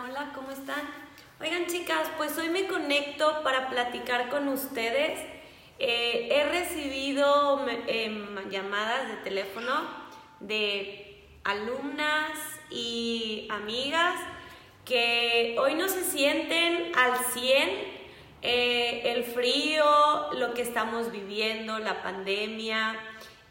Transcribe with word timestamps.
Hola, 0.00 0.32
¿cómo 0.34 0.50
están? 0.50 0.88
Oigan 1.38 1.66
chicas, 1.66 2.08
pues 2.16 2.38
hoy 2.38 2.48
me 2.48 2.66
conecto 2.66 3.42
para 3.42 3.68
platicar 3.68 4.30
con 4.30 4.48
ustedes. 4.48 5.20
Eh, 5.78 6.28
he 6.30 6.44
recibido 6.48 7.66
em, 7.86 8.48
llamadas 8.48 9.08
de 9.08 9.16
teléfono 9.16 9.86
de 10.40 11.26
alumnas 11.44 12.30
y 12.70 13.46
amigas 13.50 14.14
que 14.86 15.56
hoy 15.58 15.74
no 15.74 15.90
se 15.90 16.04
sienten 16.04 16.92
al 16.96 17.18
100 17.34 17.70
eh, 18.40 19.02
el 19.14 19.24
frío, 19.24 20.32
lo 20.38 20.54
que 20.54 20.62
estamos 20.62 21.12
viviendo, 21.12 21.78
la 21.80 22.02
pandemia, 22.02 22.98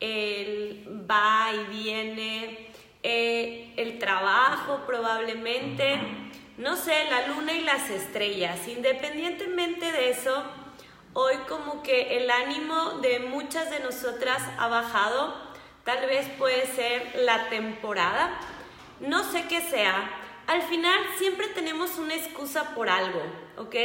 el 0.00 1.06
va 1.10 1.50
y 1.52 1.82
viene, 1.82 2.69
eh, 3.02 3.72
el 3.76 3.98
trabajo 3.98 4.82
probablemente, 4.86 5.98
no 6.58 6.76
sé, 6.76 7.04
la 7.08 7.28
luna 7.28 7.52
y 7.52 7.62
las 7.62 7.88
estrellas. 7.88 8.68
Independientemente 8.68 9.90
de 9.90 10.10
eso, 10.10 10.44
hoy 11.14 11.36
como 11.48 11.82
que 11.82 12.18
el 12.18 12.30
ánimo 12.30 12.98
de 13.00 13.20
muchas 13.20 13.70
de 13.70 13.80
nosotras 13.80 14.42
ha 14.58 14.68
bajado, 14.68 15.34
tal 15.84 16.06
vez 16.06 16.28
puede 16.38 16.66
ser 16.66 17.12
la 17.16 17.48
temporada, 17.48 18.38
no 19.00 19.24
sé 19.24 19.46
qué 19.48 19.62
sea. 19.62 20.10
Al 20.46 20.62
final 20.62 20.98
siempre 21.16 21.48
tenemos 21.48 21.96
una 21.96 22.14
excusa 22.14 22.74
por 22.74 22.90
algo, 22.90 23.22
¿ok? 23.56 23.76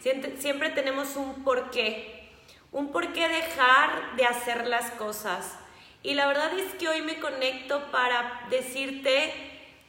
Siempre, 0.00 0.36
siempre 0.38 0.70
tenemos 0.70 1.16
un 1.16 1.44
porqué, 1.44 2.30
un 2.72 2.92
porqué 2.92 3.28
dejar 3.28 4.16
de 4.16 4.24
hacer 4.24 4.66
las 4.66 4.90
cosas 4.92 5.58
y 6.04 6.12
la 6.12 6.26
verdad 6.26 6.56
es 6.58 6.74
que 6.74 6.86
hoy 6.86 7.00
me 7.00 7.18
conecto 7.18 7.90
para 7.90 8.46
decirte 8.50 9.32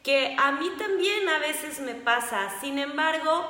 que 0.02 0.34
a 0.40 0.54
mí 0.54 0.72
también 0.80 1.28
a 1.28 1.40
veces 1.40 1.82
me 1.82 1.94
pasa. 1.94 2.58
Sin 2.62 2.80
embargo, 2.80 3.46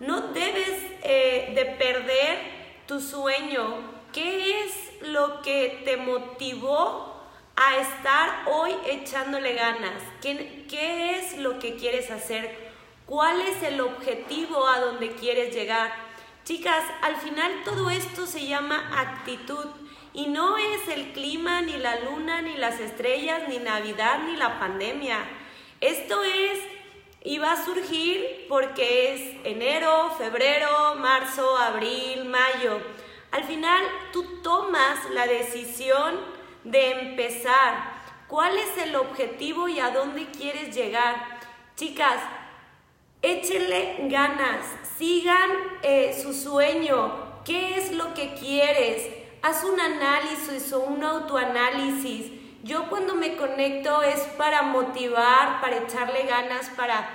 no 0.00 0.32
debes 0.32 0.82
eh, 1.04 1.52
de 1.54 1.64
perder 1.64 2.38
tu 2.86 3.00
sueño. 3.00 3.98
¿Qué 4.12 4.64
es 4.64 4.74
lo 5.02 5.42
que 5.42 5.82
te 5.84 5.96
motivó 5.96 7.14
a 7.54 7.76
estar 7.76 8.48
hoy 8.48 8.74
echándole 8.86 9.54
ganas? 9.54 10.02
¿Qué, 10.20 10.66
¿Qué 10.68 11.18
es 11.18 11.38
lo 11.38 11.60
que 11.60 11.76
quieres 11.76 12.10
hacer? 12.10 12.72
¿Cuál 13.06 13.40
es 13.42 13.62
el 13.62 13.80
objetivo 13.80 14.66
a 14.66 14.80
donde 14.80 15.12
quieres 15.12 15.54
llegar? 15.54 15.92
Chicas, 16.44 16.82
al 17.02 17.14
final 17.16 17.62
todo 17.64 17.90
esto 17.90 18.26
se 18.26 18.44
llama 18.44 18.90
actitud. 18.98 19.66
Y 20.14 20.26
no 20.26 20.56
es 20.56 20.88
el 20.88 21.12
clima, 21.12 21.62
ni 21.62 21.76
la 21.76 22.00
luna, 22.00 22.42
ni 22.42 22.56
las 22.56 22.80
estrellas, 22.80 23.42
ni 23.48 23.58
Navidad, 23.58 24.20
ni 24.26 24.36
la 24.36 24.58
pandemia. 24.58 25.18
Esto 25.80 26.22
es 26.24 26.58
y 27.22 27.38
va 27.38 27.52
a 27.52 27.64
surgir 27.64 28.46
porque 28.48 29.12
es 29.12 29.36
enero, 29.44 30.14
febrero, 30.16 30.94
marzo, 30.96 31.56
abril, 31.56 32.24
mayo. 32.24 32.80
Al 33.32 33.44
final 33.44 33.84
tú 34.12 34.40
tomas 34.42 35.10
la 35.10 35.26
decisión 35.26 36.20
de 36.64 36.90
empezar. 36.92 37.98
¿Cuál 38.28 38.56
es 38.58 38.78
el 38.78 38.96
objetivo 38.96 39.68
y 39.68 39.80
a 39.80 39.90
dónde 39.90 40.26
quieres 40.30 40.74
llegar? 40.74 41.38
Chicas, 41.76 42.20
échenle 43.20 43.96
ganas, 44.08 44.64
sigan 44.96 45.50
eh, 45.82 46.18
su 46.22 46.32
sueño. 46.32 47.42
¿Qué 47.44 47.76
es 47.76 47.92
lo 47.92 48.14
que 48.14 48.34
quieres? 48.34 49.17
Haz 49.48 49.64
un 49.64 49.80
análisis 49.80 50.72
o 50.72 50.80
un 50.80 51.02
autoanálisis. 51.02 52.30
Yo 52.62 52.88
cuando 52.90 53.14
me 53.14 53.36
conecto 53.36 54.02
es 54.02 54.20
para 54.36 54.62
motivar, 54.62 55.60
para 55.60 55.78
echarle 55.78 56.24
ganas, 56.24 56.68
para 56.76 57.08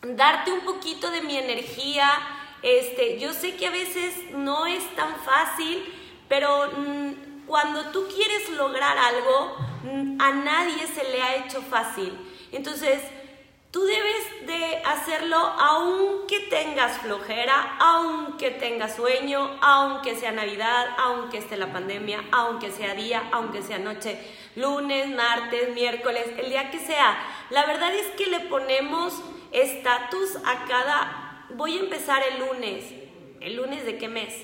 darte 0.00 0.52
un 0.52 0.60
poquito 0.60 1.10
de 1.10 1.20
mi 1.20 1.36
energía. 1.36 2.08
Este, 2.62 3.18
yo 3.18 3.34
sé 3.34 3.56
que 3.56 3.66
a 3.66 3.70
veces 3.70 4.14
no 4.32 4.66
es 4.66 4.82
tan 4.96 5.14
fácil, 5.16 5.84
pero 6.28 6.70
mm, 6.76 7.46
cuando 7.46 7.90
tú 7.90 8.06
quieres 8.14 8.48
lograr 8.50 8.96
algo, 8.96 9.56
mm, 9.84 10.20
a 10.20 10.30
nadie 10.30 10.86
se 10.86 11.04
le 11.10 11.22
ha 11.22 11.44
hecho 11.44 11.60
fácil. 11.60 12.16
Entonces, 12.52 13.02
hacerlo 15.00 15.36
aunque 15.36 16.40
tengas 16.50 16.98
flojera, 16.98 17.76
aunque 17.78 18.50
tengas 18.50 18.96
sueño, 18.96 19.58
aunque 19.60 20.14
sea 20.14 20.32
Navidad, 20.32 20.88
aunque 20.98 21.38
esté 21.38 21.56
la 21.56 21.72
pandemia, 21.72 22.24
aunque 22.32 22.70
sea 22.70 22.94
día, 22.94 23.28
aunque 23.32 23.62
sea 23.62 23.78
noche, 23.78 24.18
lunes, 24.56 25.08
martes, 25.08 25.74
miércoles, 25.74 26.26
el 26.38 26.50
día 26.50 26.70
que 26.70 26.78
sea. 26.78 27.18
La 27.50 27.66
verdad 27.66 27.94
es 27.94 28.06
que 28.16 28.26
le 28.26 28.40
ponemos 28.40 29.14
estatus 29.52 30.36
a 30.44 30.66
cada... 30.66 31.46
Voy 31.50 31.76
a 31.76 31.80
empezar 31.80 32.22
el 32.32 32.40
lunes. 32.40 32.84
¿El 33.40 33.56
lunes 33.56 33.84
de 33.84 33.96
qué 33.96 34.08
mes? 34.08 34.34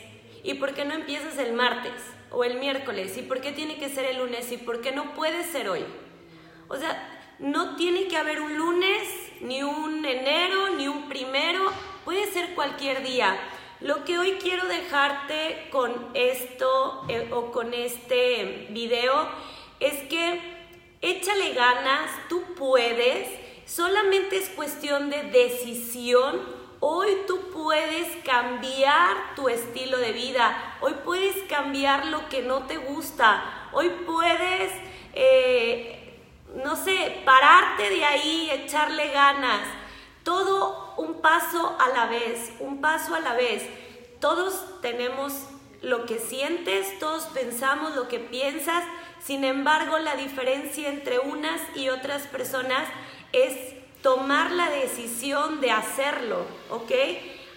¿Y 0.43 0.55
por 0.55 0.75
qué 0.75 0.85
no 0.85 0.95
empiezas 0.95 1.39
el 1.39 1.53
martes 1.53 1.93
o 2.31 2.45
el 2.45 2.59
miércoles? 2.59 3.17
¿Y 3.19 3.23
por 3.23 3.41
qué 3.41 3.53
tiene 3.53 3.77
que 3.77 3.89
ser 3.89 4.07
el 4.07 4.19
lunes? 4.19 4.51
¿Y 4.53 4.57
por 4.57 4.81
qué 4.81 4.93
no 4.93 5.15
puede 5.15 5.45
ser 5.45 5.69
hoy? 5.69 5.85
O 6.69 6.77
sea, 6.77 7.13
no 7.39 7.77
tiene 7.77 8.09
que 8.09 8.17
haber 8.17 8.41
un 8.41 8.57
lunes, 8.57 9.26
ni 9.41 9.63
un 9.63 10.05
enero, 10.05 10.71
ni 10.77 10.89
un 10.89 11.09
primero, 11.09 11.71
puede 12.05 12.31
ser 12.33 12.55
cualquier 12.55 13.03
día. 13.03 13.37
Lo 13.81 14.05
que 14.05 14.19
hoy 14.19 14.39
quiero 14.41 14.67
dejarte 14.67 15.69
con 15.71 15.93
esto 16.15 17.05
eh, 17.09 17.29
o 17.33 17.53
con 17.53 17.75
este 17.75 18.69
video 18.71 19.29
es 19.81 19.95
que 20.09 20.41
échale 21.03 21.53
ganas, 21.53 22.11
tú 22.29 22.43
puedes, 22.57 23.29
solamente 23.67 24.39
es 24.39 24.49
cuestión 24.51 25.11
de 25.11 25.25
decisión. 25.25 26.41
Hoy 26.81 27.09
tú 27.27 27.51
puedes 27.53 28.17
cambiar 28.25 29.35
tu 29.35 29.49
estilo 29.49 29.99
de 29.99 30.13
vida, 30.13 30.77
hoy 30.81 30.95
puedes 31.05 31.37
cambiar 31.45 32.07
lo 32.07 32.29
que 32.29 32.43
no 32.43 32.67
te 32.67 32.77
gusta, 32.77 33.69
hoy 33.73 33.91
puedes 34.07 34.73
eh, 35.15 35.96
no 36.63 36.77
sé, 36.77 37.23
pararte 37.25 37.91
de 37.91 38.05
ahí, 38.05 38.51
echarle 38.51 39.09
ganas. 39.11 39.63
Todo 40.23 40.95
un 40.97 41.21
paso 41.21 41.77
a 41.79 41.89
la 41.89 42.07
vez, 42.07 42.53
un 42.61 42.81
paso 42.81 43.15
a 43.15 43.21
la 43.21 43.35
vez. 43.35 43.63
Todos 44.21 44.81
tenemos 44.81 45.33
lo 45.83 46.07
que 46.07 46.19
sientes, 46.19 46.99
todos 46.99 47.27
pensamos 47.27 47.95
lo 47.95 48.09
que 48.09 48.19
piensas. 48.19 48.85
Sin 49.23 49.45
embargo, 49.45 49.99
la 49.99 50.17
diferencia 50.17 50.89
entre 50.89 51.19
unas 51.19 51.61
y 51.75 51.89
otras 51.89 52.23
personas 52.23 52.89
es 53.33 53.75
tomar 54.03 54.53
la 54.53 54.71
decisión 54.71 55.61
de 55.61 55.71
hacerlo, 55.71 56.47
¿ok? 56.71 56.93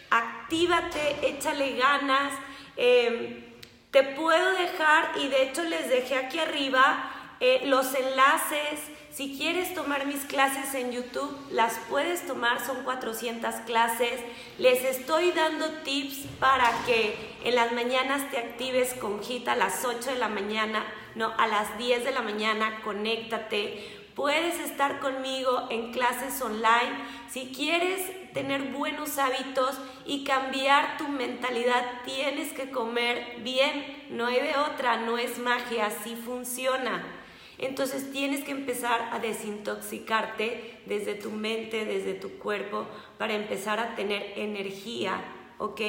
Actívate, 0.09 1.29
échale 1.29 1.77
ganas. 1.77 2.33
Em, 2.75 3.45
te 3.91 4.03
puedo 4.03 4.51
dejar, 4.51 5.11
y 5.17 5.27
de 5.27 5.43
hecho 5.43 5.63
les 5.63 5.89
dejé 5.89 6.15
aquí 6.15 6.39
arriba, 6.39 7.18
eh, 7.39 7.61
los 7.65 7.93
enlaces, 7.93 8.81
si 9.11 9.37
quieres 9.37 9.73
tomar 9.73 10.05
mis 10.05 10.25
clases 10.25 10.75
en 10.75 10.91
YouTube, 10.91 11.33
las 11.51 11.79
puedes 11.89 12.27
tomar, 12.27 12.65
son 12.65 12.83
400 12.83 13.55
clases. 13.65 14.21
Les 14.57 14.83
estoy 14.83 15.31
dando 15.31 15.69
tips 15.83 16.25
para 16.39 16.69
que 16.85 17.15
en 17.45 17.55
las 17.55 17.71
mañanas 17.71 18.29
te 18.29 18.37
actives 18.37 18.93
con 18.93 19.23
Gita 19.23 19.53
a 19.53 19.55
las 19.55 19.85
8 19.85 20.11
de 20.11 20.17
la 20.17 20.27
mañana, 20.27 20.85
no, 21.15 21.33
a 21.37 21.47
las 21.47 21.77
10 21.77 22.03
de 22.03 22.11
la 22.11 22.21
mañana, 22.21 22.81
conéctate. 22.83 23.99
Puedes 24.15 24.59
estar 24.59 24.99
conmigo 24.99 25.67
en 25.69 25.93
clases 25.93 26.41
online. 26.41 26.91
Si 27.29 27.53
quieres 27.55 28.33
tener 28.33 28.63
buenos 28.63 29.17
hábitos 29.17 29.79
y 30.05 30.25
cambiar 30.25 30.97
tu 30.97 31.07
mentalidad, 31.07 32.01
tienes 32.03 32.51
que 32.51 32.69
comer 32.69 33.37
bien. 33.43 34.07
No 34.09 34.27
hay 34.27 34.41
de 34.41 34.57
otra, 34.57 34.97
no 34.97 35.17
es 35.17 35.39
magia, 35.39 35.85
así 35.85 36.17
funciona. 36.17 37.01
Entonces 37.59 38.11
tienes 38.11 38.43
que 38.45 38.51
empezar 38.51 39.09
a 39.11 39.19
desintoxicarte 39.19 40.79
desde 40.85 41.13
tu 41.13 41.29
mente, 41.29 41.85
desde 41.85 42.13
tu 42.13 42.37
cuerpo, 42.39 42.87
para 43.17 43.35
empezar 43.35 43.79
a 43.79 43.95
tener 43.95 44.33
energía, 44.37 45.21
¿ok? 45.57 45.81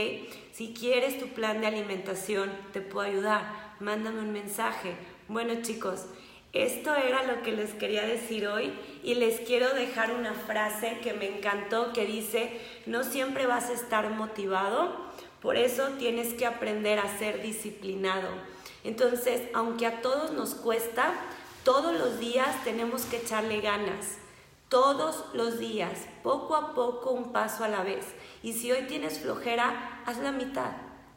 Si 0.52 0.74
quieres 0.74 1.18
tu 1.18 1.28
plan 1.28 1.60
de 1.60 1.68
alimentación, 1.68 2.50
te 2.72 2.80
puedo 2.80 3.06
ayudar. 3.06 3.70
Mándame 3.78 4.18
un 4.18 4.32
mensaje. 4.32 4.94
Bueno 5.28 5.62
chicos, 5.62 6.06
esto 6.52 6.92
era 6.96 7.22
lo 7.22 7.42
que 7.42 7.52
les 7.52 7.72
quería 7.74 8.04
decir 8.04 8.48
hoy 8.48 8.72
y 9.04 9.14
les 9.14 9.38
quiero 9.38 9.72
dejar 9.72 10.12
una 10.12 10.34
frase 10.34 10.98
que 11.00 11.12
me 11.12 11.36
encantó 11.36 11.92
que 11.92 12.04
dice, 12.04 12.60
no 12.86 13.04
siempre 13.04 13.46
vas 13.46 13.70
a 13.70 13.74
estar 13.74 14.10
motivado, 14.10 14.96
por 15.40 15.56
eso 15.56 15.90
tienes 15.98 16.34
que 16.34 16.46
aprender 16.46 16.98
a 16.98 17.18
ser 17.18 17.40
disciplinado. 17.42 18.28
Entonces, 18.82 19.42
aunque 19.54 19.86
a 19.86 20.02
todos 20.02 20.32
nos 20.32 20.56
cuesta, 20.56 21.14
todos 21.70 21.94
los 21.96 22.18
días 22.18 22.64
tenemos 22.64 23.04
que 23.04 23.18
echarle 23.18 23.60
ganas. 23.60 24.18
Todos 24.68 25.26
los 25.34 25.60
días, 25.60 25.92
poco 26.24 26.56
a 26.56 26.74
poco, 26.74 27.12
un 27.12 27.30
paso 27.30 27.62
a 27.62 27.68
la 27.68 27.84
vez. 27.84 28.04
Y 28.42 28.54
si 28.54 28.72
hoy 28.72 28.88
tienes 28.88 29.20
flojera, 29.20 30.02
haz 30.04 30.18
la 30.18 30.32
mitad, 30.32 30.72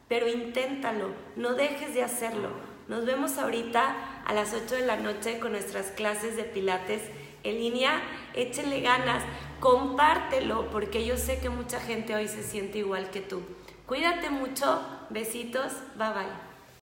pero 0.06 0.28
inténtalo, 0.28 1.08
no 1.34 1.54
dejes 1.54 1.92
de 1.92 2.04
hacerlo. 2.04 2.50
Nos 2.86 3.04
vemos 3.04 3.36
ahorita 3.36 4.22
a 4.24 4.32
las 4.32 4.54
8 4.54 4.76
de 4.76 4.86
la 4.86 4.96
noche 4.96 5.40
con 5.40 5.50
nuestras 5.50 5.86
clases 5.88 6.36
de 6.36 6.44
pilates 6.44 7.02
en 7.42 7.58
línea, 7.58 8.00
échenle 8.34 8.80
ganas, 8.80 9.24
compártelo, 9.58 10.70
porque 10.70 11.04
yo 11.04 11.16
sé 11.16 11.40
que 11.40 11.50
mucha 11.50 11.80
gente 11.80 12.14
hoy 12.14 12.28
se 12.28 12.44
siente 12.44 12.78
igual 12.78 13.10
que 13.10 13.22
tú. 13.22 13.42
Cuídate 13.86 14.30
mucho, 14.30 14.80
besitos, 15.10 15.72
bye 15.96 16.10
bye. 16.10 16.53